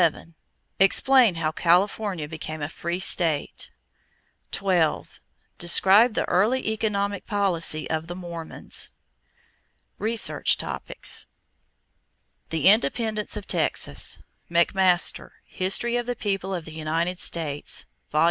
[0.79, 3.69] Explain how California became a free state.
[4.51, 5.19] 12.
[5.59, 8.89] Describe the early economic policy of the Mormons.
[9.99, 11.27] =Research Topics=
[12.49, 14.17] =The Independence of Texas.=
[14.49, 18.19] McMaster, History of the People of the United States, Vol.